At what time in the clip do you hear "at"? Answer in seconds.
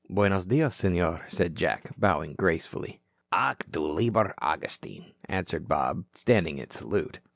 6.59-6.73